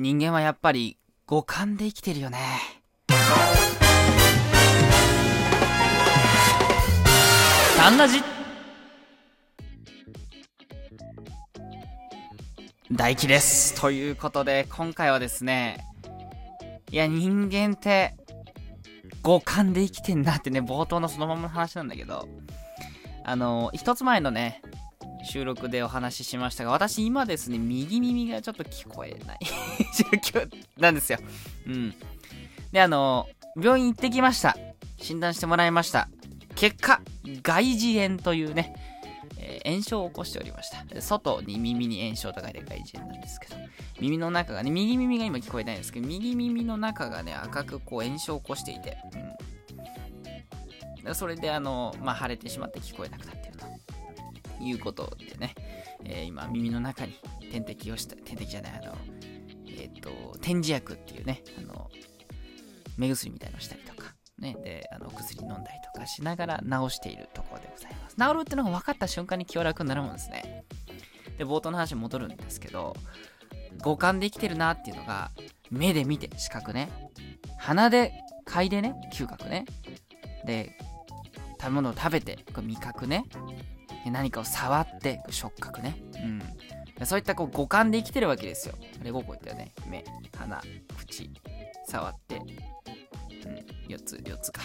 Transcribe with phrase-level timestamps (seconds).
[0.00, 0.96] 人間はやっぱり
[1.26, 2.38] 五感で生きてるよね。
[7.76, 8.22] タンラジ
[12.90, 13.78] 大輝です。
[13.78, 15.84] ということで、今回はですね、
[16.90, 18.14] いや、人間って、
[19.20, 22.26] 五感で生きてんなってね、冒頭のそのままの話なんだけど、
[23.22, 24.62] あの、一つ前のね、
[25.24, 29.38] 収録でお話ししましたが、私今ですね、右耳がちょっと聞こえない
[30.22, 31.18] 状況なんですよ。
[31.66, 31.94] うん。
[32.72, 33.28] で、あの、
[33.60, 34.56] 病院行ってきました。
[34.98, 36.08] 診断してもらいました。
[36.54, 37.00] 結果、
[37.42, 38.74] 外耳炎というね、
[39.38, 40.84] えー炎症を起こしておりました。
[41.00, 43.56] 外に耳に炎症と書いて外耳炎なんですけど、
[44.00, 48.98] 耳の中がね、右耳が今聞こえないんですけど、右耳の中がね、赤くこう炎症を起こしていて、
[51.04, 51.14] うん。
[51.14, 53.49] それであの、まあ、腫れてしまって聞こえなくなって
[54.60, 55.54] いうことでね、
[56.04, 57.14] えー今耳の中に
[57.50, 58.96] 点滴をした、点滴じゃない、あの、
[59.66, 60.10] えっ、と、
[60.40, 61.90] 点耳薬っていうね、あの、
[62.96, 68.16] 目薬みたいのをしたりとか、ね、で、あの、薬飲んだりとかしながら治しているところでございます。
[68.16, 70.64] 治るってのが分かった瞬間に気は楽になるもんですね。
[71.38, 72.94] で、冒頭の話に戻るんですけど、
[73.82, 75.30] 五感で生きてるなっていうのが、
[75.70, 76.90] 目で見て、視覚ね。
[77.58, 78.12] 鼻で
[78.46, 79.64] 嗅いでね、嗅覚ね。
[80.44, 80.76] で、
[81.60, 83.24] 食べ物を食べて、これ味覚ね。
[84.06, 85.96] 何かを触って、触覚ね。
[86.14, 87.06] うん。
[87.06, 88.74] そういったこう五感で生きてるわけですよ。
[89.00, 89.72] あれ5個言ったよね。
[89.86, 90.04] 目、
[90.36, 90.62] 鼻、
[90.98, 91.30] 口、
[91.86, 92.40] 触って、う
[93.88, 94.62] ん、4つ、4つか。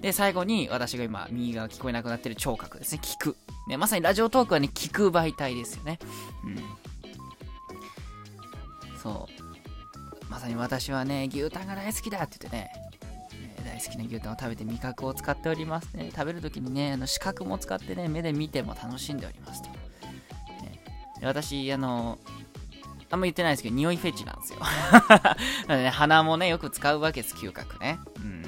[0.00, 3.00] で、最後に私が今、右側聞こえなくなってる聴覚ですね。
[3.02, 3.36] 聞く。
[3.68, 5.98] ね、まさにラジオトークはね、聞く媒体ですよね。
[6.44, 6.58] うん。
[9.02, 10.30] そう。
[10.30, 12.70] まさに私はね、牛タンが大好きだって言ってね、
[13.80, 16.10] 好きな牛タンを食べて味覚を使っておりますね。
[16.10, 19.68] 食べるときにね、あの視覚も使ってね、目で見ても楽しんでおりますと。
[19.68, 19.74] ね
[21.22, 22.18] 私、あの、
[23.10, 24.58] あんま言ってないですけど、匂いフェチなんですよ。
[25.68, 27.98] でね、鼻もね、よく使うわけです、嗅覚ね。
[28.16, 28.42] うん。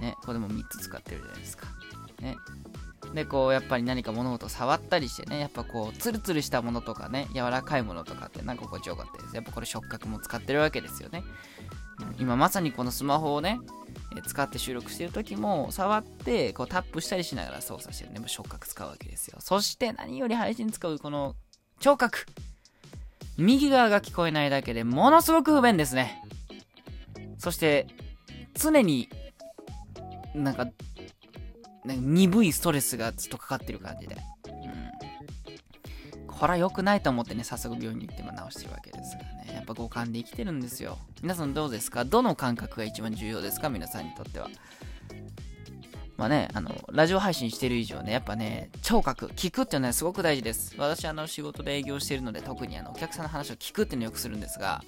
[0.00, 1.66] ね、これも3つ使ってるじゃないですか。
[2.20, 2.36] ね。
[3.14, 9.36] で、こう、やっぱり何か物事を触ったりしてね、やっぱこう、ツルツルしたものとかね、柔らかいものとかって、なんか心地よかったです。
[9.36, 11.22] やっぱこれ触覚も使ってるわけですよね。
[12.18, 13.60] 今まさにこのスマホをね、
[14.26, 19.38] 使って収録してる時も、触って、こうタップしたりしながら操作してるね、も触覚使うわけですよ。
[19.40, 21.34] そして何より配信使うこの
[21.80, 22.26] 聴覚。
[23.36, 26.22] 右側が聞こえないだけでものすごく不便ですね。
[27.38, 27.86] そして、
[28.54, 29.08] 常に、
[30.34, 30.66] なんか、
[31.84, 34.16] なんか鈍いストレスがずっとかかってる感じで。
[36.34, 36.38] うん。
[36.40, 39.54] これは良くないと思ってね、早速病院に行っても直してるわけですがね。
[39.54, 40.98] やっぱ五感で生きてるんですよ。
[41.22, 42.04] 皆さんどうですか？
[42.04, 43.68] どの感覚が一番重要ですか？
[43.70, 44.48] 皆さんにとっては。
[46.16, 50.76] まあね、あの、ラジオ配信してる以上ね、やっぱね、聴覚、聞くっていうのはすごく大事です。
[50.78, 54.84] 私、あの、仕事で営業してるので、特にあの、お客さんの話を聞くっていうのをよくするんですが、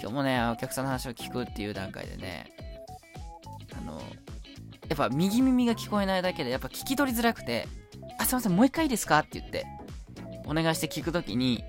[0.00, 2.52] 今日もね、お客さんの話を聞くっていう段階でね、
[3.76, 4.00] あの、
[4.88, 7.66] やっぱ右耳が聞こえないだけで、やっぱ聞き取りづらくて、
[8.20, 9.18] あ、すいません、もう一回いいですか？
[9.18, 9.66] って言って、
[10.46, 11.64] お願いして聞くときに、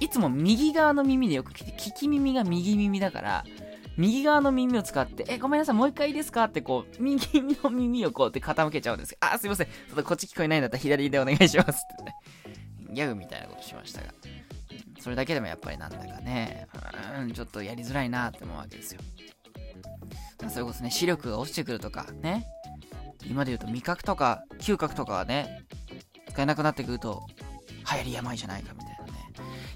[0.00, 3.44] いつも右側の耳でよく聞いて、聞き耳が右耳だから、
[3.96, 9.16] 右側の耳を使って、え、ごめんなさい、もう一回いいですかってこう、右の耳をこうって傾けちゃうんです。
[9.20, 12.14] あ、すいません、ちょっとこっち聞こえないんだったら左でお願いしますってね。
[12.92, 14.08] ギャグみたいなことしましたが。
[15.00, 16.66] それだけでもやっぱりなんだかね、
[17.20, 19.00] うん、ちょっとやりづらいなって思うわけですよ。
[20.48, 22.44] それこそね、視力が落ちてくるとか、ね。
[23.24, 25.64] 今で言うと味覚とか嗅覚とかはね、
[26.30, 27.26] 使えなくなってくると、
[27.92, 29.12] 流行り病じゃないかみたいなね。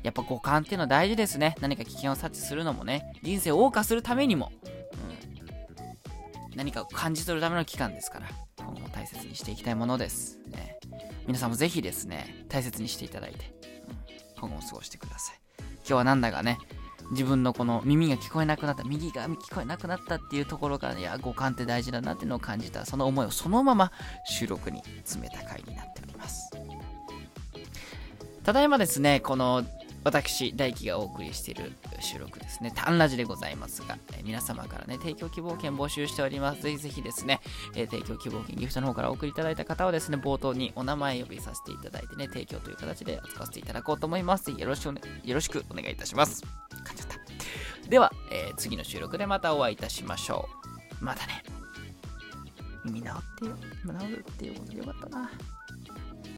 [0.02, 1.54] やっぱ五感っていうのは大事ですね。
[1.60, 4.50] 何か危険を察知するのもね、人生を謳歌するためにも、
[6.50, 8.26] うん、何かを感じ取るための期間ですから、
[8.56, 10.38] 今後も大切にしていきたいものです。
[10.48, 10.78] ね、
[11.26, 13.54] 皆さんもぜひですね、大切にしていただいて、
[13.88, 15.40] うん、今後も過ごしてください。
[15.58, 16.58] 今日はなんだかね、
[17.10, 23.92] 自分のこの耳が聞こえなくなった、右側聞こえなくなったっていうところから、いや、五感って大事だなっていうのを感じた、その思いをそのまま
[24.24, 26.50] 収録に詰めた回になっております。
[28.44, 29.64] ただいまですね、この
[30.02, 36.62] 私、大輝がお送りしている収録ですね、タンラジでございますが、え皆様からね、提供希望券募集しております。
[36.62, 37.40] ぜひぜひですね、
[37.74, 44.46] えー提供希望券ギフトの方からお送りいただいた方はですね、冒頭にお名前呼びさせていただいてね、提供という形で扱わせていただこうと思います。
[44.46, 46.42] ぜひよろしくお,、ね、よろしくお願いいたします。
[46.84, 47.88] 噛んじゃった。
[47.90, 50.48] では、えー次の収録でまたお会いいたしましょ
[51.00, 51.04] う。
[51.04, 51.42] またね。
[52.86, 53.56] 耳治ってよ、
[54.00, 55.30] 治るっていうことでよかったな。